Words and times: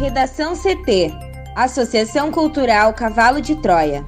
Redação 0.00 0.54
CT 0.56 1.12
Associação 1.54 2.32
Cultural 2.32 2.94
Cavalo 2.94 3.38
de 3.38 3.54
Troia. 3.56 4.02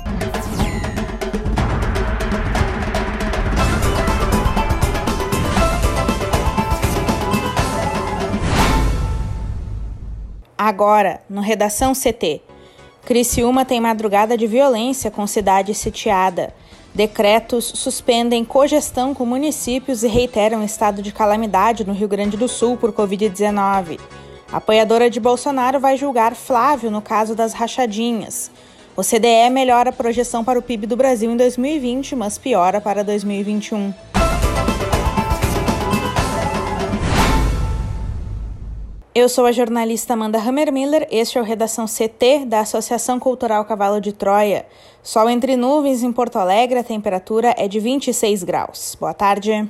Agora, 10.56 11.20
no 11.28 11.42
Redação 11.42 11.92
CT. 11.92 12.40
Criciúma 13.04 13.66
tem 13.66 13.78
madrugada 13.78 14.34
de 14.34 14.46
violência 14.46 15.10
com 15.10 15.26
cidade 15.26 15.74
sitiada. 15.74 16.54
Decretos 16.94 17.66
suspendem 17.66 18.46
cogestão 18.46 19.12
com 19.12 19.26
municípios 19.26 20.02
e 20.02 20.08
reiteram 20.08 20.64
estado 20.64 21.02
de 21.02 21.12
calamidade 21.12 21.86
no 21.86 21.92
Rio 21.92 22.08
Grande 22.08 22.38
do 22.38 22.48
Sul 22.48 22.78
por 22.78 22.94
Covid-19. 22.94 24.00
Apoiadora 24.52 25.08
de 25.08 25.18
Bolsonaro 25.18 25.80
vai 25.80 25.96
julgar 25.96 26.34
Flávio 26.34 26.90
no 26.90 27.00
caso 27.00 27.34
das 27.34 27.54
rachadinhas. 27.54 28.50
O 28.94 29.02
CDE 29.02 29.48
melhora 29.50 29.88
a 29.88 29.92
projeção 29.94 30.44
para 30.44 30.58
o 30.58 30.62
PIB 30.62 30.86
do 30.86 30.94
Brasil 30.94 31.30
em 31.30 31.36
2020, 31.38 32.14
mas 32.14 32.36
piora 32.36 32.78
para 32.78 33.02
2021. 33.02 33.94
Eu 39.14 39.26
sou 39.28 39.46
a 39.46 39.52
jornalista 39.52 40.12
Amanda 40.12 40.38
Hammermiller, 40.38 41.06
este 41.10 41.38
é 41.38 41.40
o 41.40 41.44
Redação 41.44 41.86
CT 41.86 42.44
da 42.46 42.60
Associação 42.60 43.18
Cultural 43.18 43.64
Cavalo 43.64 44.02
de 44.02 44.12
Troia. 44.12 44.66
Sol 45.02 45.30
entre 45.30 45.56
nuvens 45.56 46.02
em 46.02 46.12
Porto 46.12 46.36
Alegre, 46.36 46.78
a 46.78 46.84
temperatura 46.84 47.54
é 47.56 47.66
de 47.66 47.80
26 47.80 48.42
graus. 48.42 48.96
Boa 49.00 49.14
tarde. 49.14 49.66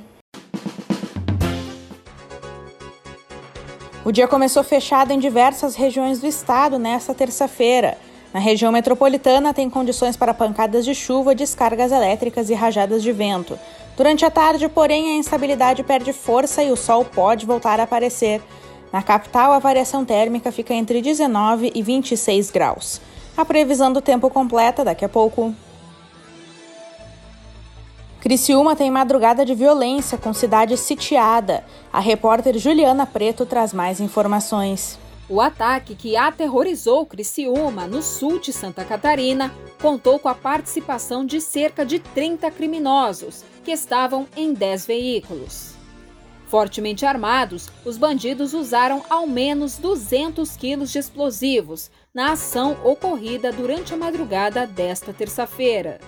O 4.05 4.11
dia 4.11 4.27
começou 4.27 4.65
fechado 4.65 5.11
em 5.11 5.19
diversas 5.19 5.75
regiões 5.75 6.19
do 6.19 6.27
estado 6.27 6.77
nesta 6.77 7.13
terça-feira. 7.13 7.97
Na 8.33 8.39
região 8.39 8.69
metropolitana, 8.69 9.53
tem 9.53 9.69
condições 9.69 10.17
para 10.17 10.33
pancadas 10.33 10.83
de 10.83 10.93
chuva, 10.93 11.33
descargas 11.33 11.89
elétricas 11.89 12.49
e 12.49 12.53
rajadas 12.53 13.01
de 13.01 13.13
vento. 13.13 13.57
Durante 13.95 14.25
a 14.25 14.29
tarde, 14.29 14.67
porém, 14.67 15.13
a 15.13 15.15
instabilidade 15.15 15.83
perde 15.83 16.11
força 16.11 16.61
e 16.61 16.69
o 16.69 16.75
sol 16.75 17.05
pode 17.05 17.45
voltar 17.45 17.79
a 17.79 17.83
aparecer. 17.83 18.41
Na 18.91 19.01
capital, 19.01 19.53
a 19.53 19.59
variação 19.59 20.03
térmica 20.03 20.51
fica 20.51 20.73
entre 20.73 21.01
19 21.01 21.71
e 21.73 21.81
26 21.81 22.51
graus. 22.51 22.99
A 23.37 23.45
previsão 23.45 23.93
do 23.93 24.01
tempo 24.01 24.29
completa 24.29 24.83
daqui 24.83 25.05
a 25.05 25.09
pouco. 25.09 25.55
Criciúma 28.23 28.73
tem 28.73 28.89
madrugada 28.89 29.45
de 29.45 29.53
violência 29.53 30.17
com 30.17 30.33
cidade 30.33 30.77
sitiada. 30.77 31.61
A 31.91 31.99
repórter 31.99 32.57
Juliana 32.57 33.05
Preto 33.05 33.45
traz 33.45 33.73
mais 33.73 33.99
informações. 33.99 34.97
O 35.27 35.41
ataque 35.41 35.93
que 35.93 36.15
aterrorizou 36.15 37.05
Criciúma, 37.05 37.85
no 37.85 38.01
sul 38.01 38.39
de 38.39 38.53
Santa 38.53 38.85
Catarina, 38.85 39.53
contou 39.81 40.17
com 40.19 40.29
a 40.29 40.33
participação 40.33 41.25
de 41.25 41.41
cerca 41.41 41.85
de 41.85 41.99
30 41.99 42.49
criminosos, 42.49 43.43
que 43.61 43.71
estavam 43.71 44.25
em 44.37 44.53
10 44.53 44.85
veículos. 44.85 45.73
Fortemente 46.47 47.05
armados, 47.05 47.69
os 47.83 47.97
bandidos 47.97 48.53
usaram 48.53 49.03
ao 49.09 49.27
menos 49.27 49.77
200 49.77 50.55
quilos 50.55 50.93
de 50.93 50.99
explosivos 50.99 51.91
na 52.13 52.31
ação 52.31 52.77
ocorrida 52.85 53.51
durante 53.51 53.93
a 53.93 53.97
madrugada 53.97 54.65
desta 54.65 55.11
terça-feira. 55.11 55.99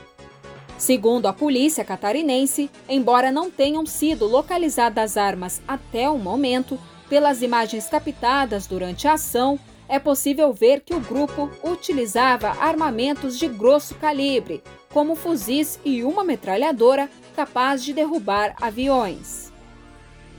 Segundo 0.78 1.28
a 1.28 1.34
polícia 1.34 1.86
catarinense, 1.86 2.70
embora 2.88 3.32
não 3.32 3.50
tenham 3.50 3.86
sido 3.86 4.26
localizadas 4.26 5.16
armas 5.16 5.62
até 5.68 6.10
o 6.10 6.18
momento, 6.18 6.78
pelas 7.10 7.42
imagens 7.42 7.88
captadas 7.88 8.68
durante 8.68 9.08
a 9.08 9.14
ação, 9.14 9.60
é 9.88 10.00
possível 10.00 10.52
ver 10.52 10.82
que 10.82 10.94
o 10.94 11.00
grupo 11.00 11.50
utilizava 11.64 12.50
armamentos 12.60 13.38
de 13.38 13.48
grosso 13.48 13.96
calibre, 13.96 14.64
como 14.92 15.16
fuzis 15.16 15.80
e 15.86 16.04
uma 16.04 16.24
metralhadora 16.24 17.10
capaz 17.36 17.84
de 17.84 17.94
derrubar 17.94 18.56
aviões. 18.60 19.54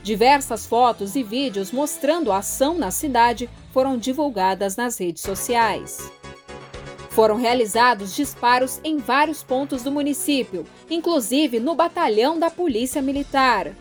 Diversas 0.03 0.67
fotos 0.67 1.17
e 1.17 1.23
vídeos 1.23 1.73
mostrando 1.73 2.31
a 2.31 2.39
ação 2.39 2.77
na 2.79 2.91
cidade 2.91 3.49
foram 3.73 3.97
divulgadas 3.97 4.77
nas 4.77 4.99
redes 4.99 5.23
sociais. 5.23 6.11
Foram 7.16 7.37
realizados 7.37 8.15
disparos 8.15 8.78
em 8.84 8.99
vários 8.99 9.43
pontos 9.43 9.82
do 9.82 9.91
município, 9.91 10.66
inclusive 10.91 11.59
no 11.59 11.75
batalhão 11.75 12.38
da 12.38 12.50
Polícia 12.50 13.00
Militar. 13.00 13.72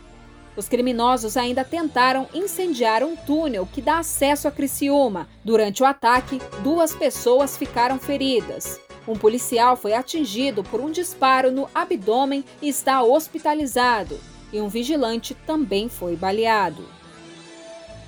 Os 0.56 0.70
criminosos 0.70 1.36
ainda 1.36 1.62
tentaram 1.66 2.30
incendiar 2.34 3.04
um 3.04 3.14
túnel 3.14 3.68
que 3.70 3.82
dá 3.82 4.00
acesso 4.00 4.48
a 4.48 4.52
Criciúma. 4.52 5.28
Durante 5.44 5.84
o 5.84 5.86
ataque, 5.86 6.40
duas 6.64 6.96
pessoas 6.96 7.58
ficaram 7.58 8.00
feridas. 8.00 8.80
Um 9.06 9.18
policial 9.18 9.76
foi 9.76 9.92
atingido 9.92 10.64
por 10.64 10.80
um 10.80 10.90
disparo 10.90 11.52
no 11.52 11.70
abdômen 11.76 12.46
e 12.62 12.70
está 12.70 13.04
hospitalizado, 13.04 14.18
e 14.54 14.62
um 14.62 14.70
vigilante 14.70 15.36
também 15.46 15.90
foi 15.90 16.16
baleado. 16.16 16.86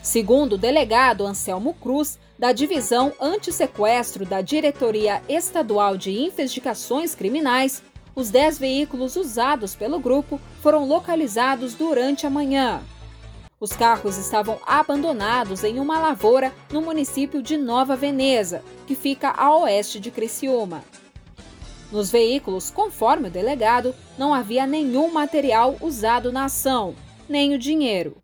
Segundo 0.02 0.54
o 0.54 0.58
delegado 0.58 1.28
Anselmo 1.28 1.74
Cruz, 1.74 2.18
da 2.38 2.52
Divisão 2.52 3.14
Antissequestro 3.20 4.26
da 4.26 4.42
Diretoria 4.42 5.22
Estadual 5.28 5.98
de 5.98 6.12
Investigações 6.12 7.16
Criminais, 7.16 7.82
os 8.16 8.30
10 8.30 8.60
veículos 8.60 9.16
usados 9.16 9.76
pelo 9.76 10.00
grupo 10.00 10.40
foram 10.62 10.86
localizados 10.88 11.74
durante 11.74 12.28
a 12.28 12.30
manhã. 12.30 12.82
Os 13.60 13.74
carros 13.74 14.18
estavam 14.18 14.60
abandonados 14.68 15.64
em 15.64 15.80
uma 15.80 16.00
lavoura 16.00 16.54
no 16.72 16.82
município 16.82 17.42
de 17.42 17.58
Nova 17.58 17.96
Veneza, 17.96 18.64
que 18.86 18.94
fica 18.94 19.32
a 19.32 19.56
oeste 19.58 20.00
de 20.00 20.12
Criciúma. 20.12 20.84
Nos 21.92 22.12
veículos, 22.12 22.70
conforme 22.70 23.30
o 23.30 23.32
delegado, 23.32 23.96
não 24.18 24.32
havia 24.32 24.68
nenhum 24.68 25.12
material 25.12 25.76
usado 25.82 26.32
na 26.32 26.46
ação, 26.46 26.94
nem 27.28 27.56
o 27.56 27.60
dinheiro. 27.60 28.18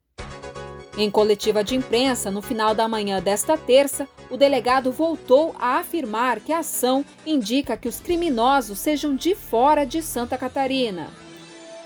Em 0.95 1.09
coletiva 1.09 1.63
de 1.63 1.75
imprensa, 1.75 2.29
no 2.29 2.41
final 2.41 2.75
da 2.75 2.87
manhã 2.87 3.19
desta 3.19 3.57
terça, 3.57 4.07
o 4.29 4.37
delegado 4.37 4.91
voltou 4.91 5.55
a 5.57 5.79
afirmar 5.79 6.39
que 6.39 6.53
a 6.53 6.59
ação 6.59 7.03
indica 7.25 7.75
que 7.75 7.87
os 7.87 7.99
criminosos 7.99 8.77
sejam 8.77 9.15
de 9.15 9.33
fora 9.33 9.85
de 9.85 10.03
Santa 10.03 10.37
Catarina. 10.37 11.09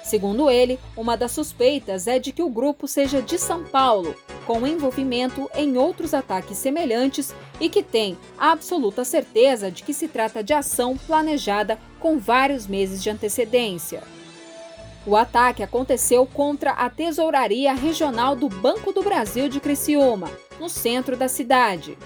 Segundo 0.04 0.50
ele, 0.50 0.78
uma 0.96 1.16
das 1.16 1.32
suspeitas 1.32 2.06
é 2.06 2.20
de 2.20 2.34
que 2.34 2.44
o 2.44 2.50
grupo 2.50 2.86
seja 2.88 3.22
de 3.22 3.38
São 3.38 3.64
Paulo, 3.64 4.14
com 4.46 4.68
envolvimento 4.68 5.50
em 5.56 5.78
outros 5.78 6.14
ataques 6.14 6.58
semelhantes 6.58 7.34
e 7.62 7.70
que 7.70 7.84
tem 7.84 8.18
absoluta 8.38 9.06
certeza 9.06 9.72
de 9.72 9.84
que 9.84 9.94
se 9.94 10.08
trata 10.08 10.44
de 10.44 10.54
ação 10.54 10.98
planejada 10.98 11.80
com 12.00 12.18
vários 12.18 12.68
meses 12.68 13.02
de 13.02 13.10
antecedência. 13.10 14.04
O 15.08 15.16
ataque 15.16 15.64
aconteceu 15.64 16.26
contra 16.26 16.72
a 16.72 16.90
Tesouraria 16.90 17.74
Regional 17.74 18.36
do 18.36 18.50
Banco 18.50 18.92
do 18.92 19.02
Brasil 19.02 19.48
de 19.48 19.58
Criciúma, 19.58 20.30
no 20.60 20.68
centro 20.68 21.16
da 21.16 21.30
cidade. 21.30 21.98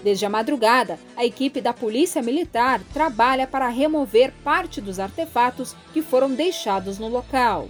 Desde 0.00 0.24
a 0.24 0.30
madrugada, 0.30 0.96
a 1.16 1.24
equipe 1.24 1.60
da 1.60 1.72
Polícia 1.72 2.22
Militar 2.22 2.80
trabalha 2.94 3.48
para 3.48 3.66
remover 3.66 4.32
parte 4.44 4.80
dos 4.80 5.00
artefatos 5.00 5.74
que 5.92 6.02
foram 6.02 6.30
deixados 6.30 7.00
no 7.00 7.08
local. 7.08 7.68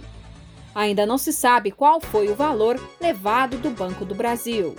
Ainda 0.75 1.07
não 1.07 1.17
se 1.17 1.33
sabe 1.33 1.71
qual 1.71 1.99
foi 1.99 2.29
o 2.29 2.35
valor 2.35 2.79
levado 3.01 3.57
do 3.57 3.71
Banco 3.71 4.05
do 4.05 4.13
Brasil. 4.13 4.75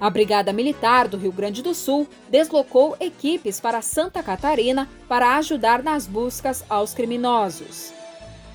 A 0.00 0.10
Brigada 0.10 0.52
Militar 0.52 1.06
do 1.06 1.16
Rio 1.16 1.30
Grande 1.30 1.62
do 1.62 1.76
Sul 1.76 2.08
deslocou 2.28 2.96
equipes 2.98 3.60
para 3.60 3.80
Santa 3.80 4.20
Catarina 4.20 4.88
para 5.08 5.36
ajudar 5.36 5.80
nas 5.80 6.08
buscas 6.08 6.64
aos 6.68 6.92
criminosos. 6.92 7.95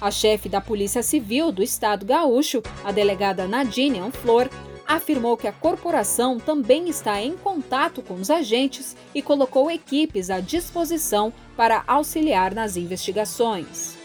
A 0.02 0.10
chefe 0.10 0.50
da 0.50 0.60
Polícia 0.60 1.04
Civil 1.04 1.52
do 1.52 1.62
Estado 1.62 2.04
gaúcho, 2.08 2.64
a 2.84 2.92
delegada 2.92 3.48
Nadine 3.48 4.00
Anflor, 4.00 4.50
afirmou 4.88 5.38
que 5.38 5.48
a 5.48 5.52
corporação 5.52 6.40
também 6.40 6.90
está 6.90 7.22
em 7.22 7.38
contato 7.38 8.02
com 8.02 8.16
os 8.16 8.32
agentes 8.32 8.98
e 9.14 9.22
colocou 9.22 9.70
equipes 9.70 10.32
à 10.32 10.40
disposição 10.40 11.32
para 11.56 11.84
auxiliar 11.86 12.52
nas 12.56 12.78
investigações. 12.78 13.96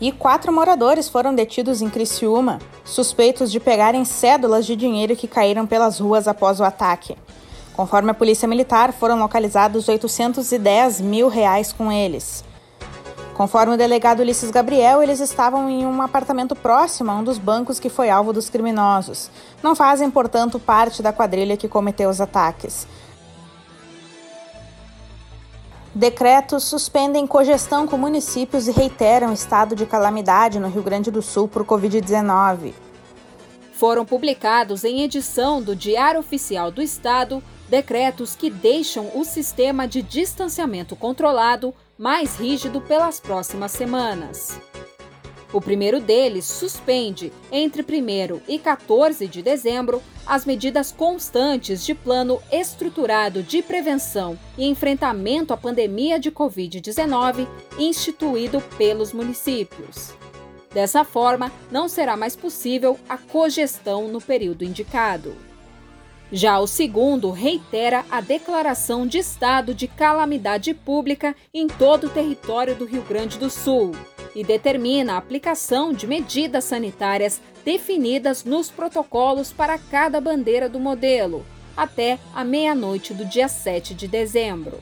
E 0.00 0.12
quatro 0.12 0.52
moradores 0.52 1.08
foram 1.08 1.34
detidos 1.34 1.82
em 1.82 1.90
Criciúma, 1.90 2.60
suspeitos 2.84 3.50
de 3.50 3.58
pegarem 3.58 4.04
cédulas 4.04 4.64
de 4.64 4.76
dinheiro 4.76 5.16
que 5.16 5.26
caíram 5.26 5.66
pelas 5.66 5.98
ruas 5.98 6.28
após 6.28 6.60
o 6.60 6.64
ataque. 6.64 7.16
Conforme 7.74 8.12
a 8.12 8.14
Polícia 8.14 8.46
Militar, 8.46 8.92
foram 8.92 9.18
localizados 9.18 9.88
810 9.88 11.00
mil 11.00 11.26
reais 11.26 11.72
com 11.72 11.90
eles. 11.90 12.44
Conforme 13.34 13.74
o 13.74 13.76
delegado 13.76 14.20
Ulisses 14.20 14.52
Gabriel, 14.52 15.02
eles 15.02 15.18
estavam 15.18 15.68
em 15.68 15.84
um 15.84 16.00
apartamento 16.00 16.54
próximo 16.54 17.10
a 17.10 17.16
um 17.16 17.24
dos 17.24 17.36
bancos 17.36 17.80
que 17.80 17.88
foi 17.88 18.08
alvo 18.08 18.32
dos 18.32 18.48
criminosos. 18.48 19.28
Não 19.60 19.74
fazem, 19.74 20.08
portanto, 20.08 20.60
parte 20.60 21.02
da 21.02 21.12
quadrilha 21.12 21.56
que 21.56 21.68
cometeu 21.68 22.08
os 22.08 22.20
ataques. 22.20 22.86
Decretos 25.92 26.62
suspendem 26.64 27.26
cogestão 27.26 27.88
com 27.88 27.96
municípios 27.96 28.68
e 28.68 28.72
reiteram 28.72 29.32
estado 29.32 29.74
de 29.74 29.84
calamidade 29.84 30.60
no 30.60 30.68
Rio 30.68 30.82
Grande 30.82 31.10
do 31.10 31.22
Sul 31.22 31.48
por 31.48 31.64
Covid-19. 31.64 32.72
Foram 33.72 34.04
publicados 34.04 34.84
em 34.84 35.02
edição 35.02 35.60
do 35.60 35.74
Diário 35.74 36.20
Oficial 36.20 36.70
do 36.70 36.80
Estado 36.80 37.42
decretos 37.68 38.36
que 38.36 38.48
deixam 38.48 39.10
o 39.14 39.24
sistema 39.24 39.88
de 39.88 40.02
distanciamento 40.02 40.94
controlado 40.94 41.74
mais 41.98 42.36
rígido 42.36 42.80
pelas 42.80 43.20
próximas 43.20 43.72
semanas. 43.72 44.60
O 45.52 45.60
primeiro 45.60 46.00
deles 46.00 46.44
suspende, 46.46 47.32
entre 47.52 47.82
1 47.82 48.40
e 48.48 48.58
14 48.58 49.28
de 49.28 49.40
dezembro, 49.40 50.02
as 50.26 50.44
medidas 50.44 50.90
constantes 50.90 51.86
de 51.86 51.94
plano 51.94 52.42
estruturado 52.50 53.40
de 53.40 53.62
prevenção 53.62 54.36
e 54.58 54.66
enfrentamento 54.66 55.54
à 55.54 55.56
pandemia 55.56 56.18
de 56.18 56.32
Covid-19 56.32 57.46
instituído 57.78 58.60
pelos 58.76 59.12
municípios. 59.12 60.12
Dessa 60.72 61.04
forma, 61.04 61.52
não 61.70 61.88
será 61.88 62.16
mais 62.16 62.34
possível 62.34 62.98
a 63.08 63.16
cogestão 63.16 64.08
no 64.08 64.20
período 64.20 64.64
indicado. 64.64 65.36
Já 66.36 66.58
o 66.58 66.66
segundo 66.66 67.30
reitera 67.30 68.04
a 68.10 68.20
declaração 68.20 69.06
de 69.06 69.18
estado 69.18 69.72
de 69.72 69.86
calamidade 69.86 70.74
pública 70.74 71.32
em 71.54 71.68
todo 71.68 72.08
o 72.08 72.10
território 72.10 72.74
do 72.74 72.84
Rio 72.84 73.02
Grande 73.02 73.38
do 73.38 73.48
Sul 73.48 73.92
e 74.34 74.42
determina 74.42 75.14
a 75.14 75.16
aplicação 75.16 75.92
de 75.92 76.08
medidas 76.08 76.64
sanitárias 76.64 77.40
definidas 77.64 78.42
nos 78.42 78.68
protocolos 78.68 79.52
para 79.52 79.78
cada 79.78 80.20
bandeira 80.20 80.68
do 80.68 80.80
modelo, 80.80 81.46
até 81.76 82.18
a 82.34 82.42
meia-noite 82.42 83.14
do 83.14 83.24
dia 83.24 83.46
7 83.46 83.94
de 83.94 84.08
dezembro. 84.08 84.80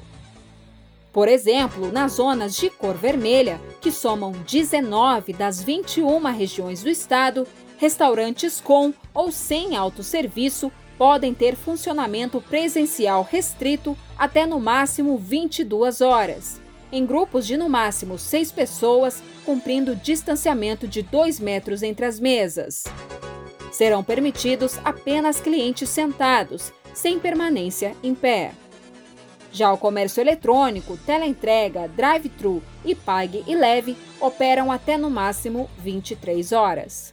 Por 1.13 1.29
exemplo, 1.29 1.93
nas 1.93 2.13
zonas 2.13 2.57
de 2.57 2.71
cor 2.71 2.95
vermelha, 2.95 3.61
que 3.83 3.93
somam 3.93 4.33
19 4.33 5.35
das 5.35 5.63
21 5.63 6.19
regiões 6.33 6.83
do 6.83 6.89
estado, 6.89 7.47
restaurantes 7.77 8.59
com 8.59 8.95
ou 9.13 9.31
sem 9.31 9.77
autosserviço 9.77 10.73
podem 11.03 11.35
ter 11.35 11.57
funcionamento 11.57 12.41
presencial 12.41 13.27
restrito 13.29 13.99
até 14.17 14.47
no 14.47 14.61
máximo 14.61 15.19
22 15.19 16.01
horas 16.01 16.61
em 16.93 17.05
grupos 17.05 17.45
de 17.45 17.57
no 17.57 17.69
máximo 17.69 18.17
seis 18.17 18.53
pessoas, 18.53 19.21
cumprindo 19.45 19.97
distanciamento 19.97 20.87
de 20.87 21.03
dois 21.03 21.41
metros 21.41 21.83
entre 21.83 22.07
as 22.07 22.21
mesas. 22.21 22.85
Serão 23.73 24.05
permitidos 24.05 24.79
apenas 24.85 25.41
clientes 25.41 25.89
sentados, 25.89 26.73
sem 26.95 27.19
permanência 27.19 27.97
em 28.01 28.15
pé. 28.15 28.53
Já 29.51 29.73
o 29.73 29.79
comércio 29.79 30.21
eletrônico, 30.21 30.97
teleentrega, 30.99 31.89
drive-thru 31.89 32.63
e 32.85 32.95
pague 32.95 33.43
e 33.49 33.57
leve 33.57 33.97
operam 34.21 34.71
até 34.71 34.97
no 34.97 35.11
máximo 35.11 35.69
23 35.79 36.53
horas. 36.53 37.13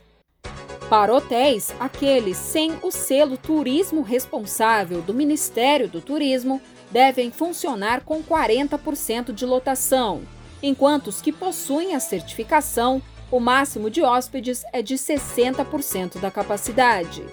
Para 0.90 1.14
hotéis, 1.14 1.72
aqueles 1.80 2.36
sem 2.36 2.80
o 2.82 2.90
selo 2.90 3.38
Turismo 3.38 4.02
Responsável 4.02 5.04
do 5.04 5.14
Ministério 5.14 5.88
do 5.88 6.02
Turismo 6.02 6.60
devem 6.90 7.30
funcionar 7.30 8.02
com 8.02 8.24
40% 8.24 9.32
de 9.32 9.46
lotação, 9.46 10.24
enquanto 10.64 11.08
os 11.10 11.22
que 11.22 11.32
possuem 11.32 11.94
a 11.94 12.00
certificação, 12.00 13.04
o 13.30 13.40
máximo 13.40 13.88
de 13.88 14.02
hóspedes 14.02 14.64
é 14.74 14.82
de 14.82 14.96
60% 14.96 16.20
da 16.20 16.32
capacidade. 16.32 17.24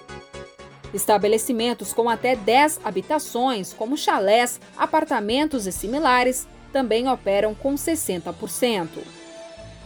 Estabelecimentos 0.93 1.93
com 1.93 2.07
até 2.07 2.35
10 2.35 2.81
habitações, 2.83 3.73
como 3.73 3.97
chalés, 3.97 4.61
apartamentos 4.77 5.65
e 5.65 5.71
similares, 5.71 6.47
também 6.71 7.09
operam 7.09 7.55
com 7.55 7.73
60%. 7.73 9.16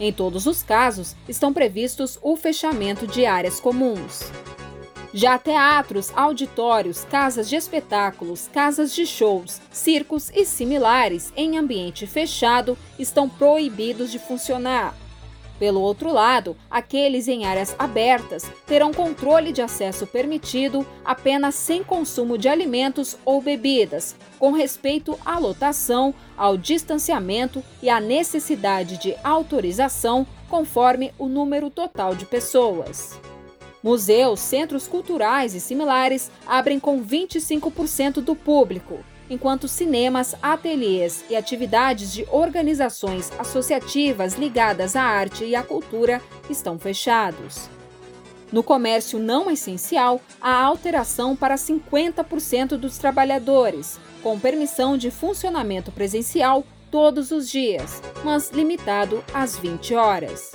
Em 0.00 0.12
todos 0.12 0.46
os 0.46 0.62
casos, 0.62 1.14
estão 1.28 1.52
previstos 1.52 2.18
o 2.22 2.36
fechamento 2.36 3.06
de 3.06 3.26
áreas 3.26 3.60
comuns. 3.60 4.22
Já 5.14 5.38
teatros, 5.38 6.10
auditórios, 6.16 7.04
casas 7.04 7.48
de 7.48 7.56
espetáculos, 7.56 8.48
casas 8.50 8.94
de 8.94 9.04
shows, 9.04 9.60
circos 9.70 10.30
e 10.34 10.46
similares 10.46 11.30
em 11.36 11.58
ambiente 11.58 12.06
fechado 12.06 12.78
estão 12.98 13.28
proibidos 13.28 14.10
de 14.10 14.18
funcionar. 14.18 14.94
Pelo 15.62 15.80
outro 15.80 16.12
lado, 16.12 16.56
aqueles 16.68 17.28
em 17.28 17.44
áreas 17.44 17.72
abertas 17.78 18.50
terão 18.66 18.92
controle 18.92 19.52
de 19.52 19.62
acesso 19.62 20.08
permitido 20.08 20.84
apenas 21.04 21.54
sem 21.54 21.84
consumo 21.84 22.36
de 22.36 22.48
alimentos 22.48 23.16
ou 23.24 23.40
bebidas, 23.40 24.16
com 24.40 24.50
respeito 24.50 25.16
à 25.24 25.38
lotação, 25.38 26.12
ao 26.36 26.56
distanciamento 26.56 27.62
e 27.80 27.88
à 27.88 28.00
necessidade 28.00 28.98
de 28.98 29.14
autorização 29.22 30.26
conforme 30.50 31.14
o 31.16 31.28
número 31.28 31.70
total 31.70 32.16
de 32.16 32.26
pessoas. 32.26 33.16
Museus, 33.84 34.40
centros 34.40 34.88
culturais 34.88 35.54
e 35.54 35.60
similares 35.60 36.28
abrem 36.44 36.80
com 36.80 37.04
25% 37.04 38.14
do 38.14 38.34
público, 38.34 38.98
enquanto 39.32 39.66
cinemas, 39.66 40.34
ateliês 40.42 41.24
e 41.30 41.34
atividades 41.34 42.12
de 42.12 42.26
organizações 42.30 43.32
associativas 43.38 44.34
ligadas 44.34 44.94
à 44.94 45.02
arte 45.02 45.42
e 45.42 45.56
à 45.56 45.62
cultura 45.62 46.20
estão 46.50 46.78
fechados. 46.78 47.70
No 48.52 48.62
comércio 48.62 49.18
não 49.18 49.50
essencial, 49.50 50.20
há 50.38 50.62
alteração 50.62 51.34
para 51.34 51.54
50% 51.54 52.76
dos 52.76 52.98
trabalhadores, 52.98 53.98
com 54.22 54.38
permissão 54.38 54.98
de 54.98 55.10
funcionamento 55.10 55.90
presencial 55.90 56.62
todos 56.90 57.30
os 57.30 57.48
dias, 57.48 58.02
mas 58.22 58.50
limitado 58.50 59.24
às 59.32 59.56
20 59.56 59.94
horas. 59.94 60.52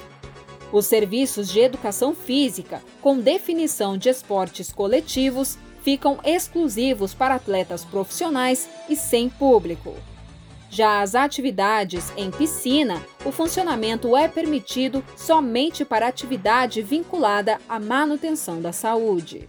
Os 0.72 0.86
serviços 0.86 1.50
de 1.50 1.62
educação 1.62 2.14
física, 2.14 2.84
com 3.02 3.18
definição 3.18 3.98
de 3.98 4.10
esportes 4.10 4.72
coletivos, 4.72 5.58
ficam 5.88 6.20
exclusivos 6.26 7.14
para 7.14 7.36
atletas 7.36 7.86
profissionais 7.86 8.68
e 8.90 8.96
sem 8.98 9.30
público. 9.30 9.96
Já 10.70 11.00
as 11.00 11.16
atividades 11.16 12.12
em 12.18 12.30
piscina, 12.30 13.02
o 13.24 13.32
funcionamento 13.32 14.14
é 14.18 14.28
permitido 14.28 15.02
somente 15.16 15.86
para 15.86 16.06
atividade 16.06 16.82
vinculada 16.82 17.58
à 17.70 17.80
manutenção 17.80 18.62
da 18.62 18.74
saúde. 18.74 19.48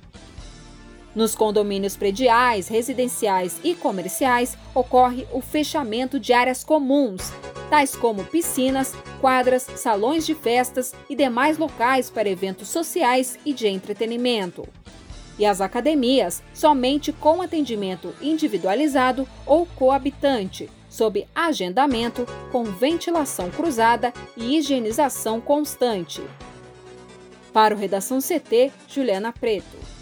Nos 1.13 1.35
condomínios 1.35 1.97
prediais, 1.97 2.69
residenciais 2.69 3.59
e 3.65 3.75
comerciais, 3.75 4.57
ocorre 4.73 5.27
o 5.33 5.41
fechamento 5.41 6.21
de 6.21 6.33
áreas 6.33 6.63
comuns, 6.63 7.33
tais 7.69 7.97
como 7.97 8.23
piscinas, 8.23 8.95
quadras, 9.21 9.67
salões 9.75 10.25
de 10.25 10.37
festas 10.37 10.95
e 11.11 11.17
demais 11.17 11.59
locais 11.59 12.09
para 12.09 12.29
eventos 12.29 12.69
sociais 12.69 13.37
e 13.45 13.53
de 13.53 13.67
entretenimento. 13.67 14.69
E 15.39 15.47
as 15.47 15.61
academias, 15.61 16.43
somente 16.53 17.13
com 17.13 17.41
atendimento 17.41 18.13
individualizado 18.21 19.29
ou 19.47 19.67
coabitante, 19.67 20.69
sob 20.89 21.27
agendamento, 21.35 22.27
com 22.51 22.65
ventilação 22.65 23.51
cruzada 23.51 24.13
e 24.37 24.57
higienização 24.57 25.41
constante. 25.41 26.23
Para 27.53 27.75
o 27.75 27.79
Redação 27.79 28.19
CT, 28.19 28.73
Juliana 28.89 29.33
Preto. 29.33 29.98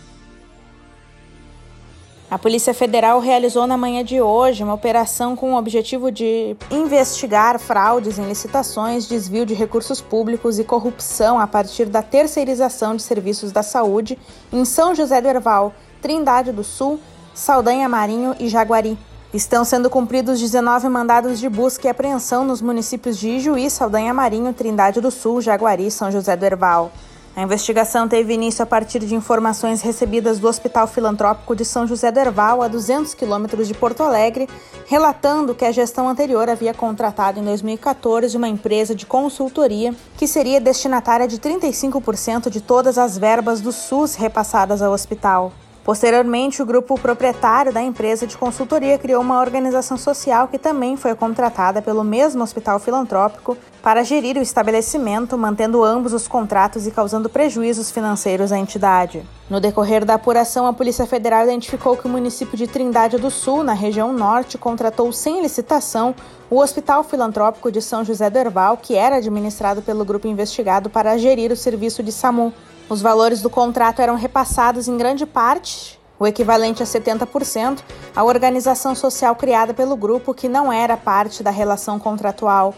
A 2.29 2.37
Polícia 2.37 2.75
Federal 2.75 3.21
realizou 3.21 3.69
na 3.69 3.77
manhã 3.77 4.05
de 4.05 4.21
hoje 4.21 4.65
uma 4.65 4.75
operação 4.75 5.37
com 5.37 5.55
o 5.55 5.57
objetivo 5.57 6.11
de 6.11 6.57
investigar 6.73 7.57
fraudes 7.61 8.19
em 8.19 8.27
licitações, 8.27 9.07
desvio 9.07 9.47
de 9.47 9.55
recursos 9.55 10.01
públicos 10.01 10.59
e 10.59 10.65
corrupção 10.65 11.39
a 11.39 11.47
partir 11.47 11.85
da 11.85 12.03
terceirização 12.03 12.97
de 12.97 13.03
serviços 13.03 13.53
da 13.53 13.63
saúde 13.63 14.19
em 14.53 14.65
São 14.65 14.93
José 14.93 15.21
do 15.21 15.29
Herval, 15.29 15.73
Trindade 16.03 16.51
do 16.51 16.65
Sul, 16.65 16.99
Saldanha 17.33 17.89
Marinho 17.89 18.35
e 18.41 18.49
Jaguari. 18.49 18.99
Estão 19.33 19.65
sendo 19.65 19.89
cumpridos 19.89 20.41
19 20.41 20.89
mandados 20.89 21.39
de 21.39 21.49
busca 21.49 21.87
e 21.87 21.91
apreensão 21.91 22.45
nos 22.45 22.61
municípios 22.61 23.17
de 23.19 23.29
Ijuí, 23.37 23.71
Saldanha 23.71 24.13
Marinho, 24.13 24.53
Trindade 24.53 25.01
do 25.01 25.13
Sul, 25.13 25.41
Jaguari 25.41 25.87
e 25.87 25.91
São 25.93 26.11
José 26.11 26.35
do 26.35 26.45
Herval. 26.45 26.91
A 27.37 27.43
investigação 27.43 28.09
teve 28.09 28.33
início 28.33 28.63
a 28.63 28.67
partir 28.67 28.99
de 29.01 29.15
informações 29.15 29.83
recebidas 29.83 30.39
do 30.39 30.49
Hospital 30.49 30.87
Filantrópico 30.87 31.55
de 31.55 31.67
São 31.67 31.87
José 31.87 32.11
do 32.11 32.63
a 32.63 32.67
200 32.67 33.13
quilômetros 33.13 33.69
de 33.69 33.75
Porto 33.75 34.03
Alegre, 34.03 34.49
relatando 34.87 35.55
que 35.55 35.67
a 35.67 35.71
gestão 35.71 36.09
anterior 36.09 36.49
havia 36.49 36.73
contratado 36.73 37.39
em 37.39 37.45
2014 37.45 38.35
uma 38.39 38.49
empresa 38.49 38.95
de 38.95 39.05
consultoria 39.05 39.95
que 40.17 40.27
seria 40.27 40.59
destinatária 40.59 41.29
de 41.29 41.39
35% 41.39 42.49
de 42.49 42.63
todas 42.63 42.97
as 42.97 43.19
verbas 43.19 43.61
do 43.61 43.71
SUS 43.71 44.15
repassadas 44.15 44.81
ao 44.81 44.95
hospital. 44.95 45.53
Posteriormente, 45.85 46.63
o 46.63 46.67
grupo 46.67 46.99
proprietário 46.99 47.71
da 47.71 47.83
empresa 47.83 48.27
de 48.27 48.37
consultoria 48.37 48.99
criou 48.99 49.21
uma 49.21 49.41
organização 49.41 49.99
social 49.99 50.49
que 50.49 50.59
também 50.59 50.97
foi 50.97 51.15
contratada 51.15 51.83
pelo 51.83 52.03
mesmo 52.03 52.43
hospital 52.43 52.81
filantrópico 52.81 53.59
para 53.87 54.03
gerir 54.03 54.37
o 54.37 54.43
estabelecimento, 54.43 55.39
mantendo 55.39 55.85
ambos 55.85 56.13
os 56.13 56.27
contratos 56.27 56.89
e 56.89 56.91
causando 56.91 57.29
prejuízos 57.29 57.89
financeiros 57.89 58.51
à 58.51 58.59
entidade. 58.59 59.25
No 59.49 59.61
decorrer 59.61 60.05
da 60.05 60.15
apuração, 60.15 60.67
a 60.67 60.73
Polícia 60.73 61.07
Federal 61.07 61.45
identificou 61.45 61.97
que 61.97 62.05
o 62.05 62.11
município 62.11 62.59
de 62.59 62.67
Trindade 62.67 63.17
do 63.17 63.31
Sul, 63.31 63.63
na 63.63 63.75
região 63.75 64.13
norte, 64.13 64.59
contratou 64.59 65.13
sem 65.13 65.41
licitação 65.41 66.17
o 66.51 66.59
Hospital 66.59 67.05
Filantrópico 67.05 67.71
de 67.71 67.81
São 67.81 68.05
José 68.05 68.29
do 68.29 68.37
Herval, 68.37 68.77
que 68.77 68.97
era 68.97 69.19
administrado 69.19 69.81
pelo 69.81 70.05
grupo 70.05 70.27
investigado 70.27 70.91
para 70.91 71.17
gerir 71.17 71.53
o 71.53 71.57
serviço 71.57 72.03
de 72.03 72.11
SAMU. 72.11 72.53
Os 72.89 73.01
valores 73.01 73.41
do 73.41 73.49
contrato 73.49 74.03
eram 74.03 74.17
repassados 74.17 74.89
em 74.89 74.97
grande 74.97 75.25
parte 75.25 75.97
o 76.19 76.27
equivalente 76.27 76.83
a 76.83 76.87
70%, 76.87 77.81
a 78.17 78.25
organização 78.25 78.95
social 78.95 79.37
criada 79.37 79.75
pelo 79.75 79.95
grupo 79.95 80.35
que 80.35 80.49
não 80.49 80.73
era 80.73 80.97
parte 80.97 81.43
da 81.43 81.51
relação 81.51 81.99
contratual. 81.99 82.75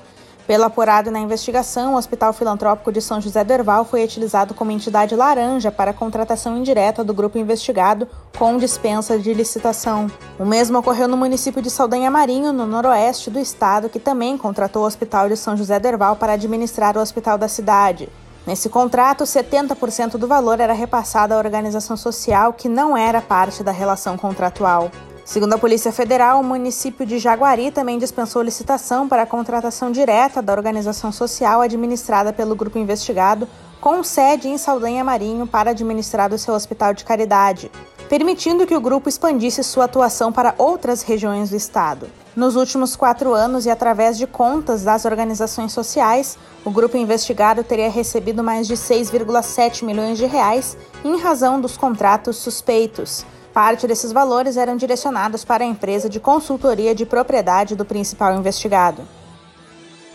Pelo 0.48 0.64
apurado 0.64 1.10
na 1.10 1.20
investigação, 1.20 1.92
o 1.92 1.98
Hospital 1.98 2.32
Filantrópico 2.32 2.90
de 2.90 3.02
São 3.02 3.20
José 3.20 3.44
do 3.44 3.84
foi 3.84 4.02
utilizado 4.02 4.54
como 4.54 4.70
entidade 4.70 5.14
laranja 5.14 5.70
para 5.70 5.90
a 5.90 5.94
contratação 5.94 6.56
indireta 6.56 7.04
do 7.04 7.12
grupo 7.12 7.36
investigado 7.36 8.08
com 8.38 8.56
dispensa 8.56 9.18
de 9.18 9.34
licitação. 9.34 10.10
O 10.38 10.46
mesmo 10.46 10.78
ocorreu 10.78 11.06
no 11.06 11.18
município 11.18 11.60
de 11.60 11.68
Saldanha 11.68 12.10
Marinho, 12.10 12.50
no 12.50 12.66
noroeste 12.66 13.28
do 13.28 13.38
estado, 13.38 13.90
que 13.90 14.00
também 14.00 14.38
contratou 14.38 14.84
o 14.84 14.86
Hospital 14.86 15.28
de 15.28 15.36
São 15.36 15.54
José 15.54 15.78
do 15.78 16.16
para 16.16 16.32
administrar 16.32 16.96
o 16.96 17.00
hospital 17.00 17.36
da 17.36 17.46
cidade. 17.46 18.08
Nesse 18.46 18.70
contrato, 18.70 19.24
70% 19.24 20.12
do 20.12 20.26
valor 20.26 20.58
era 20.60 20.72
repassado 20.72 21.34
à 21.34 21.36
organização 21.36 21.94
social 21.94 22.54
que 22.54 22.70
não 22.70 22.96
era 22.96 23.20
parte 23.20 23.62
da 23.62 23.70
relação 23.70 24.16
contratual. 24.16 24.90
Segundo 25.28 25.52
a 25.52 25.58
Polícia 25.58 25.92
Federal, 25.92 26.40
o 26.40 26.42
município 26.42 27.04
de 27.04 27.18
Jaguari 27.18 27.70
também 27.70 27.98
dispensou 27.98 28.40
licitação 28.40 29.06
para 29.06 29.24
a 29.24 29.26
contratação 29.26 29.92
direta 29.92 30.40
da 30.40 30.54
organização 30.54 31.12
social 31.12 31.60
administrada 31.60 32.32
pelo 32.32 32.56
grupo 32.56 32.78
investigado, 32.78 33.46
com 33.78 34.02
sede 34.02 34.48
em 34.48 34.56
Saldanha 34.56 35.04
Marinho 35.04 35.46
para 35.46 35.72
administrar 35.72 36.32
o 36.32 36.38
seu 36.38 36.54
hospital 36.54 36.94
de 36.94 37.04
caridade, 37.04 37.70
permitindo 38.08 38.66
que 38.66 38.74
o 38.74 38.80
grupo 38.80 39.06
expandisse 39.06 39.62
sua 39.62 39.84
atuação 39.84 40.32
para 40.32 40.54
outras 40.56 41.02
regiões 41.02 41.50
do 41.50 41.56
estado. 41.56 42.08
Nos 42.34 42.56
últimos 42.56 42.96
quatro 42.96 43.34
anos 43.34 43.66
e 43.66 43.70
através 43.70 44.16
de 44.16 44.26
contas 44.26 44.82
das 44.82 45.04
organizações 45.04 45.72
sociais, 45.72 46.38
o 46.64 46.70
grupo 46.70 46.96
investigado 46.96 47.62
teria 47.62 47.90
recebido 47.90 48.42
mais 48.42 48.66
de 48.66 48.76
6,7 48.76 49.84
milhões 49.84 50.16
de 50.16 50.24
reais 50.24 50.74
em 51.04 51.18
razão 51.18 51.60
dos 51.60 51.76
contratos 51.76 52.38
suspeitos. 52.38 53.26
Parte 53.58 53.88
desses 53.88 54.12
valores 54.12 54.56
eram 54.56 54.76
direcionados 54.76 55.44
para 55.44 55.64
a 55.64 55.66
empresa 55.66 56.08
de 56.08 56.20
consultoria 56.20 56.94
de 56.94 57.04
propriedade 57.04 57.74
do 57.74 57.84
principal 57.84 58.32
investigado. 58.38 59.02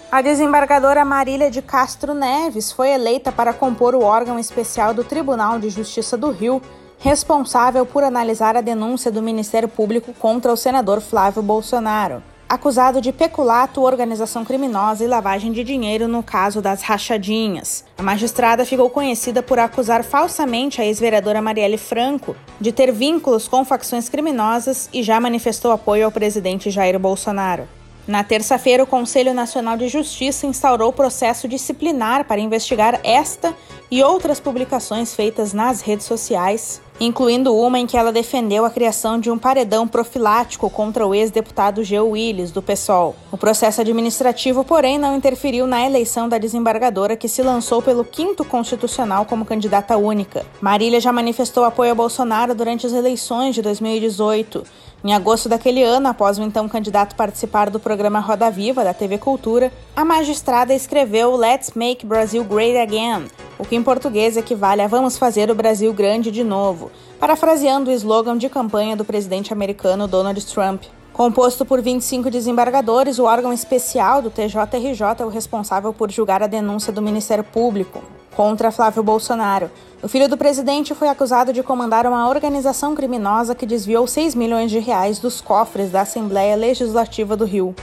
A 0.10 0.22
desembargadora 0.22 1.04
Marília 1.04 1.52
de 1.52 1.62
Castro 1.62 2.14
Neves 2.14 2.72
foi 2.72 2.92
eleita 2.92 3.34
para 3.34 3.52
compor 3.52 3.96
o 3.96 4.02
órgão 4.02 4.40
especial 4.40 4.94
do 4.94 5.04
Tribunal 5.04 5.60
de 5.60 5.70
Justiça 5.70 6.16
do 6.16 6.32
Rio, 6.32 6.62
responsável 7.00 7.86
por 7.86 8.02
analisar 8.02 8.56
a 8.56 8.62
denúncia 8.62 9.12
do 9.12 9.22
Ministério 9.22 9.68
Público 9.68 10.14
contra 10.14 10.54
o 10.54 10.56
senador 10.56 11.02
Flávio 11.02 11.44
Bolsonaro 11.44 12.24
acusado 12.48 13.02
de 13.02 13.12
peculato, 13.12 13.82
organização 13.82 14.46
criminosa 14.46 15.04
e 15.04 15.08
lavagem 15.08 15.52
de 15.52 15.64
dinheiro 15.64 16.08
no 16.08 16.22
caso 16.22 16.62
das 16.62 16.82
rachadinhas. 16.82 17.84
A 17.98 18.04
magistrada 18.04 18.66
ficou 18.66 18.90
conhecida 18.90 19.42
por 19.42 19.60
acusar 19.60 20.04
falsamente 20.04 20.82
a 20.82 20.86
ex-vereadora 20.86 21.42
Marielle 21.42 21.78
Franco 21.78 22.36
de 22.60 22.72
ter 22.72 22.92
vínculos 22.92 23.48
com 23.48 23.66
facções 23.66 24.10
criminosas 24.10 24.90
e 24.94 25.02
já 25.04 25.20
manifestou 25.20 25.72
apoio 25.72 26.06
ao 26.06 26.12
presidente 26.12 26.70
Jair 26.70 27.00
Bolsonaro. 27.00 27.68
Na 28.06 28.22
terça-feira, 28.22 28.84
o 28.84 28.88
Conselho 28.88 29.34
Nacional 29.34 29.78
de 29.78 29.88
Justiça 29.88 30.46
instaurou 30.46 30.92
processo 30.92 31.48
disciplinar 31.48 32.26
para 32.26 32.42
investigar 32.42 33.00
esta 33.02 33.54
e 33.90 34.04
outras 34.04 34.42
publicações 34.42 35.16
feitas 35.16 35.54
nas 35.54 35.80
redes 35.80 36.06
sociais 36.06 36.82
incluindo 37.06 37.56
uma 37.56 37.80
em 37.80 37.86
que 37.86 37.98
ela 37.98 38.12
defendeu 38.12 38.66
a 38.66 38.70
criação 38.70 39.20
de 39.20 39.30
um 39.30 39.38
paredão 39.38 39.88
profilático 39.88 40.70
contra 40.70 41.06
o 41.06 41.14
ex-deputado 41.14 41.84
Geo 41.84 42.10
Willis, 42.10 42.52
do 42.52 42.62
PSOL. 42.62 43.16
O 43.32 43.38
processo 43.38 43.82
administrativo, 43.82 44.64
porém, 44.64 44.98
não 44.98 45.16
interferiu 45.16 45.68
na 45.68 45.86
eleição 45.86 46.30
da 46.30 46.38
desembargadora, 46.38 47.18
que 47.18 47.28
se 47.28 47.42
lançou 47.42 47.82
pelo 47.82 48.06
quinto 48.06 48.46
constitucional 48.46 49.26
como 49.26 49.46
candidata 49.46 49.98
única. 49.98 50.46
Marília 50.62 51.00
já 51.00 51.12
manifestou 51.12 51.64
apoio 51.64 51.92
a 51.92 51.96
Bolsonaro 51.96 52.56
durante 52.56 52.86
as 52.86 52.94
eleições 52.94 53.56
de 53.56 53.62
2018. 53.62 54.64
Em 55.04 55.14
agosto 55.14 55.50
daquele 55.50 55.84
ano, 55.84 56.08
após 56.08 56.40
o 56.40 56.44
então 56.44 56.70
candidato 56.70 57.16
participar 57.16 57.70
do 57.70 57.78
programa 57.78 58.22
Roda 58.22 58.50
Viva 58.50 58.86
da 58.86 58.94
TV 58.94 59.18
Cultura, 59.18 59.70
a 59.94 60.06
magistrada 60.06 60.74
escreveu 60.74 61.36
Let's 61.36 61.72
Make 61.76 62.06
Brazil 62.06 62.46
Great 62.46 62.78
Again, 62.78 63.26
o 63.58 63.66
que 63.66 63.76
em 63.76 63.84
português 63.84 64.38
equivale 64.38 64.82
a 64.82 64.88
Vamos 64.88 65.18
fazer 65.18 65.50
o 65.50 65.56
Brasil 65.56 65.94
grande 65.94 66.32
de 66.32 66.44
novo, 66.44 66.92
parafraseando 67.20 67.90
o 67.90 67.94
slogan 67.94 68.38
de 68.38 68.50
campanha 68.50 68.96
do 68.96 69.06
presidente 69.06 69.54
americano 69.54 70.08
Donald 70.08 70.46
Trump. 70.46 70.84
Composto 71.14 71.64
por 71.64 71.82
25 71.82 72.32
desembargadores, 72.32 73.20
o 73.20 73.26
órgão 73.26 73.54
especial 73.54 74.22
do 74.22 74.32
TJRJ 74.32 75.22
é 75.22 75.26
o 75.26 75.30
responsável 75.30 75.94
por 75.94 76.12
julgar 76.12 76.42
a 76.42 76.48
denúncia 76.48 76.92
do 76.92 77.02
Ministério 77.02 77.44
Público 77.44 78.02
contra 78.36 78.72
Flávio 78.72 79.04
Bolsonaro. 79.04 79.70
O 80.02 80.08
filho 80.08 80.28
do 80.28 80.36
presidente 80.36 80.94
foi 80.94 81.08
acusado 81.08 81.54
de 81.54 81.64
comandar 81.64 82.06
uma 82.06 82.28
organização 82.28 82.96
criminosa 82.96 83.56
que 83.56 83.66
desviou 83.66 84.06
6 84.06 84.36
milhões 84.36 84.72
de 84.72 84.80
reais 84.80 85.20
dos 85.20 85.40
cofres 85.40 85.92
da 85.92 86.02
Assembleia 86.02 86.56
Legislativa 86.56 87.38
do 87.38 87.46
Rio. 87.46 87.76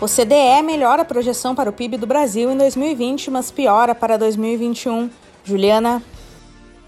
O 0.00 0.06
CDE 0.06 0.62
melhora 0.62 1.02
a 1.02 1.04
projeção 1.04 1.56
para 1.56 1.70
o 1.70 1.72
PIB 1.72 1.96
do 1.96 2.06
Brasil 2.06 2.48
em 2.52 2.56
2020, 2.56 3.32
mas 3.32 3.50
piora 3.50 3.96
para 3.96 4.16
2021. 4.16 5.10
Juliana. 5.42 6.00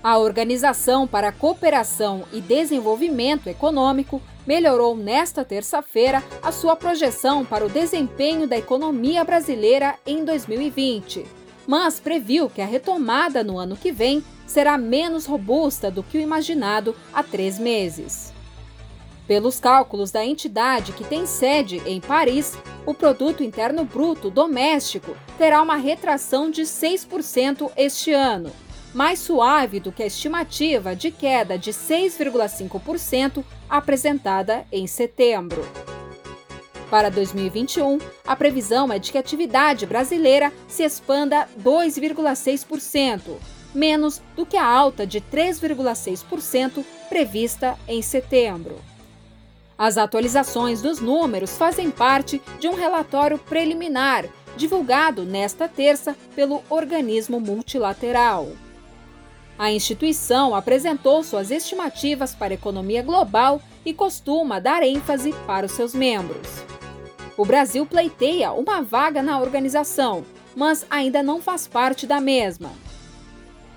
A 0.00 0.17
Organização 0.17 1.09
para 1.09 1.29
a 1.29 1.33
Cooperação 1.33 2.23
e 2.33 2.40
Desenvolvimento 2.40 3.49
Econômico 3.49 4.23
melhorou 4.47 4.97
nesta 4.97 5.45
terça-feira 5.45 6.23
a 6.40 6.52
sua 6.52 6.76
projeção 6.76 7.45
para 7.45 7.67
o 7.67 7.69
desempenho 7.69 8.47
da 8.47 8.57
economia 8.57 9.25
brasileira 9.25 9.97
em 10.07 10.25
2020, 10.25 11.26
mas 11.67 11.99
previu 11.99 12.49
que 12.49 12.62
a 12.62 12.67
retomada 12.67 13.43
no 13.43 13.59
ano 13.59 13.76
que 13.76 13.90
vem 13.90 14.23
será 14.47 14.79
menos 14.79 15.26
robusta 15.26 15.90
do 15.90 16.05
que 16.05 16.17
o 16.17 16.21
imaginado 16.21 16.95
há 17.12 17.25
três 17.25 17.59
meses. 17.59 18.33
Pelos 19.30 19.60
cálculos 19.60 20.10
da 20.10 20.25
entidade 20.25 20.92
que 20.92 21.04
tem 21.04 21.25
sede 21.25 21.80
em 21.87 22.00
Paris, 22.00 22.58
o 22.84 22.92
produto 22.92 23.44
interno 23.44 23.84
bruto 23.84 24.28
doméstico 24.28 25.16
terá 25.38 25.62
uma 25.62 25.76
retração 25.76 26.50
de 26.50 26.62
6% 26.62 27.70
este 27.76 28.12
ano, 28.12 28.50
mais 28.92 29.20
suave 29.20 29.78
do 29.78 29.92
que 29.92 30.02
a 30.02 30.06
estimativa 30.06 30.96
de 30.96 31.12
queda 31.12 31.56
de 31.56 31.70
6,5% 31.70 33.44
apresentada 33.68 34.66
em 34.72 34.88
setembro. 34.88 35.64
Para 36.90 37.08
2021, 37.08 38.00
a 38.26 38.34
previsão 38.34 38.92
é 38.92 38.99
de 38.99 39.12
que 39.12 39.16
a 39.16 39.20
atividade 39.20 39.87
brasileira 39.87 40.52
se 40.66 40.82
expanda 40.82 41.49
2,6%, 41.62 43.37
menos 43.72 44.20
do 44.34 44.44
que 44.44 44.56
a 44.56 44.66
alta 44.66 45.06
de 45.06 45.20
3,6% 45.20 46.84
prevista 47.08 47.78
em 47.87 48.02
setembro. 48.02 48.89
As 49.80 49.96
atualizações 49.96 50.82
dos 50.82 51.00
números 51.00 51.56
fazem 51.56 51.90
parte 51.90 52.42
de 52.58 52.68
um 52.68 52.75
relatório 52.75 53.38
preliminar 53.38 54.26
divulgado 54.54 55.22
nesta 55.22 55.66
terça 55.66 56.14
pelo 56.37 56.62
organismo 56.68 57.40
multilateral. 57.40 58.49
A 59.58 59.72
instituição 59.72 60.54
apresentou 60.54 61.25
suas 61.25 61.50
estimativas 61.50 62.34
para 62.34 62.52
a 62.52 62.56
economia 62.56 63.02
global 63.02 63.62
e 63.82 63.94
costuma 63.94 64.58
dar 64.58 64.82
ênfase 64.82 65.32
para 65.46 65.64
os 65.64 65.72
seus 65.72 65.94
membros. 65.94 66.46
O 67.34 67.46
Brasil 67.46 67.87
pleiteia 67.87 68.52
uma 68.52 68.82
vaga 68.82 69.22
na 69.22 69.40
organização, 69.40 70.26
mas 70.54 70.84
ainda 70.90 71.22
não 71.22 71.40
faz 71.40 71.66
parte 71.66 72.06
da 72.06 72.20
mesma. 72.20 72.70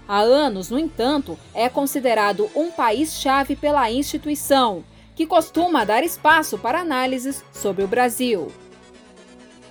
Há 0.05 0.19
anos, 0.19 0.69
no 0.69 0.77
entanto, 0.77 1.39
é 1.53 1.69
considerado 1.69 2.49
um 2.53 2.71
país-chave 2.71 3.55
pela 3.55 3.89
instituição 3.89 4.83
que 5.15 5.25
costuma 5.25 5.83
dar 5.83 6.03
espaço 6.03 6.57
para 6.57 6.81
análises 6.81 7.43
sobre 7.51 7.83
o 7.83 7.87
Brasil. 7.87 8.51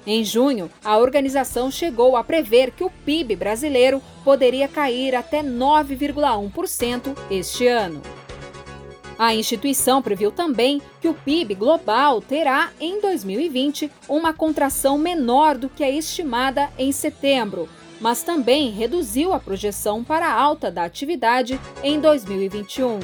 Em 0.06 0.25
junho, 0.25 0.68
a 0.84 0.99
organização 0.99 1.70
chegou 1.70 2.16
a 2.16 2.25
prever 2.25 2.72
que 2.72 2.82
o 2.82 2.90
PIB 3.04 3.37
brasileiro 3.37 4.02
poderia 4.25 4.66
cair 4.66 5.14
até 5.14 5.42
9,1% 5.42 7.16
este 7.30 7.68
ano. 7.68 8.02
A 9.16 9.34
instituição 9.34 10.02
previu 10.02 10.32
também 10.32 10.82
que 11.00 11.06
o 11.06 11.14
PIB 11.14 11.54
global 11.54 12.20
terá, 12.20 12.72
em 12.80 13.00
2020, 13.00 13.90
uma 14.08 14.32
contração 14.32 14.99
menor 14.99 15.56
do 15.56 15.68
que 15.68 15.84
a 15.84 15.90
estimada 15.90 16.68
em 16.76 16.90
setembro, 16.90 17.68
mas 18.00 18.25
também 18.25 18.70
reduziu 18.70 19.32
a 19.32 19.38
projeção 19.38 20.02
para 20.02 20.26
a 20.26 20.32
alta 20.32 20.72
da 20.72 20.82
atividade 20.82 21.61
em 21.84 22.00
2021. 22.00 22.99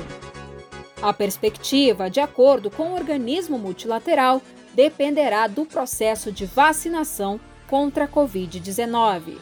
A 1.00 1.12
perspectiva, 1.12 2.10
de 2.10 2.18
acordo 2.18 2.70
com 2.70 2.90
o 2.90 2.94
organismo 2.94 3.56
multilateral, 3.56 4.42
dependerá 4.74 5.46
do 5.46 5.64
processo 5.64 6.32
de 6.32 6.44
vacinação 6.44 7.38
contra 7.68 8.04
a 8.04 8.08
Covid-19. 8.08 9.38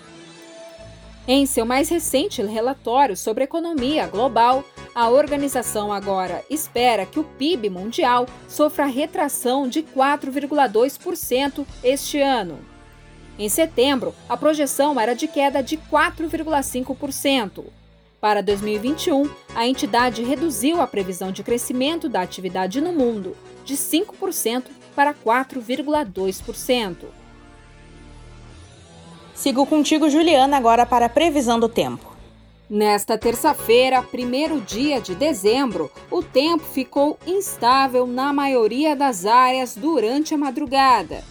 Em 1.27 1.47
seu 1.47 1.65
mais 1.65 1.89
recente 1.89 2.43
relatório 2.43 3.17
sobre 3.17 3.45
economia 3.45 4.07
global, 4.07 4.63
a 4.95 5.09
organização 5.09 5.93
agora 5.93 6.45
espera 6.49 7.07
que 7.07 7.19
o 7.19 7.25
PIB 7.25 7.71
mundial 7.71 8.27
sofra 8.47 8.85
retração 8.85 9.67
de 9.67 9.83
4,2% 9.83 11.67
este 11.83 12.21
ano. 12.21 12.59
Em 13.39 13.49
setembro, 13.49 14.15
a 14.29 14.37
projeção 14.37 14.99
era 15.01 15.15
de 15.15 15.27
queda 15.27 15.63
de 15.63 15.77
4,5%. 15.77 17.65
Para 18.27 18.43
2021, 18.43 19.31
a 19.55 19.69
entidade 19.69 20.25
reduziu 20.25 20.81
a 20.81 20.87
previsão 20.89 21.31
de 21.31 21.45
crescimento 21.45 22.09
da 22.09 22.23
atividade 22.23 22.81
no 22.81 22.93
mundo 22.93 23.37
de 23.65 23.77
5% 23.77 24.65
para 24.97 25.15
4,2%. 25.15 27.05
Sigo 29.33 29.65
contigo, 29.65 30.11
Juliana, 30.11 30.57
agora 30.57 30.85
para 30.85 31.07
a 31.07 31.09
previsão 31.09 31.61
do 31.61 31.69
tempo. 31.69 32.17
Nesta 32.69 33.17
terça-feira, 33.17 34.03
primeiro 34.03 34.61
dia 34.61 35.01
de 35.01 35.15
dezembro, 35.15 35.89
o 36.11 36.21
tempo 36.21 36.65
ficou 36.65 37.17
instável 37.29 38.09
na 38.09 38.33
maioria 38.33 38.97
das 38.97 39.25
áreas 39.25 39.77
durante 39.77 40.35
a 40.35 40.37
madrugada. 40.37 41.23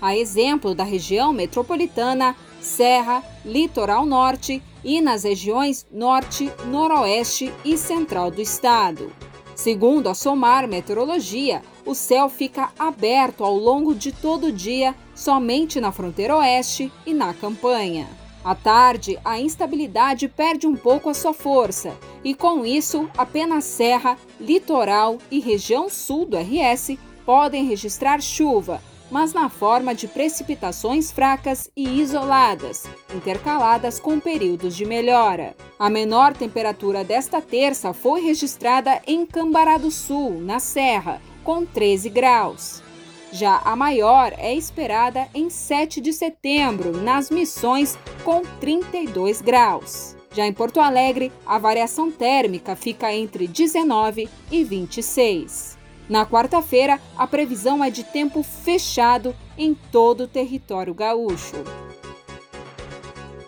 A 0.00 0.16
exemplo 0.16 0.72
da 0.72 0.84
região 0.84 1.32
metropolitana, 1.32 2.36
Serra, 2.60 3.24
Litoral 3.44 4.06
Norte 4.06 4.62
e 4.84 5.00
nas 5.00 5.24
regiões 5.24 5.86
Norte, 5.90 6.52
Noroeste 6.66 7.52
e 7.64 7.76
Central 7.76 8.30
do 8.30 8.40
estado. 8.40 9.10
Segundo 9.54 10.08
a 10.08 10.14
SOMAR 10.14 10.68
Meteorologia, 10.68 11.62
o 11.86 11.94
céu 11.94 12.28
fica 12.28 12.70
aberto 12.78 13.44
ao 13.44 13.56
longo 13.56 13.94
de 13.94 14.12
todo 14.12 14.48
o 14.48 14.52
dia, 14.52 14.94
somente 15.14 15.80
na 15.80 15.92
fronteira 15.92 16.36
oeste 16.36 16.92
e 17.06 17.14
na 17.14 17.32
campanha. 17.32 18.08
À 18.44 18.54
tarde, 18.54 19.18
a 19.24 19.40
instabilidade 19.40 20.28
perde 20.28 20.66
um 20.66 20.76
pouco 20.76 21.08
a 21.08 21.14
sua 21.14 21.32
força 21.32 21.96
e, 22.22 22.34
com 22.34 22.66
isso, 22.66 23.08
apenas 23.16 23.64
Serra, 23.64 24.18
Litoral 24.38 25.18
e 25.30 25.40
região 25.40 25.88
sul 25.88 26.26
do 26.26 26.36
RS 26.36 26.98
podem 27.24 27.64
registrar 27.64 28.20
chuva, 28.20 28.82
mas 29.14 29.32
na 29.32 29.48
forma 29.48 29.94
de 29.94 30.08
precipitações 30.08 31.12
fracas 31.12 31.70
e 31.76 32.00
isoladas, 32.00 32.82
intercaladas 33.14 34.00
com 34.00 34.18
períodos 34.18 34.74
de 34.74 34.84
melhora. 34.84 35.54
A 35.78 35.88
menor 35.88 36.34
temperatura 36.34 37.04
desta 37.04 37.40
terça 37.40 37.92
foi 37.92 38.22
registrada 38.22 39.00
em 39.06 39.24
Cambará 39.24 39.78
do 39.78 39.88
Sul, 39.88 40.40
na 40.40 40.58
Serra, 40.58 41.22
com 41.44 41.64
13 41.64 42.10
graus. 42.10 42.82
Já 43.30 43.62
a 43.64 43.76
maior 43.76 44.34
é 44.36 44.52
esperada 44.52 45.28
em 45.32 45.48
7 45.48 46.00
de 46.00 46.12
setembro, 46.12 46.90
nas 47.00 47.30
Missões, 47.30 47.96
com 48.24 48.42
32 48.58 49.40
graus. 49.40 50.16
Já 50.34 50.44
em 50.44 50.52
Porto 50.52 50.80
Alegre, 50.80 51.30
a 51.46 51.56
variação 51.56 52.10
térmica 52.10 52.74
fica 52.74 53.12
entre 53.12 53.46
19 53.46 54.28
e 54.50 54.64
26. 54.64 55.83
Na 56.08 56.26
quarta-feira, 56.26 57.00
a 57.16 57.26
previsão 57.26 57.82
é 57.82 57.90
de 57.90 58.02
tempo 58.02 58.42
fechado 58.42 59.34
em 59.56 59.74
todo 59.74 60.24
o 60.24 60.28
território 60.28 60.92
gaúcho. 60.92 61.56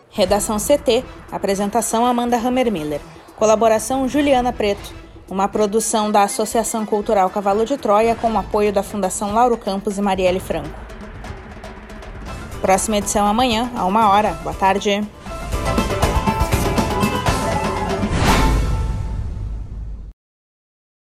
Redação 0.09 0.57
CT, 0.57 1.05
apresentação 1.31 2.07
Amanda 2.07 2.39
Hammermiller, 2.39 3.01
colaboração 3.37 4.09
Juliana 4.09 4.53
Preto. 4.53 4.95
Uma 5.29 5.49
produção 5.49 6.11
da 6.11 6.23
Associação 6.23 6.87
Cultural 6.87 7.29
Cavalo 7.29 7.67
de 7.67 7.77
Troia 7.77 8.15
com 8.15 8.31
o 8.31 8.39
apoio 8.39 8.73
da 8.73 8.83
Fundação 8.83 9.35
Lauro 9.35 9.59
Campos 9.59 9.99
e 9.99 10.03
Marielle 10.03 10.41
Franco. 10.41 10.71
Próxima 12.63 12.97
edição 12.97 13.27
amanhã, 13.27 13.71
a 13.77 13.85
uma 13.85 14.09
hora. 14.09 14.33
Boa 14.43 14.55
tarde. 14.55 15.07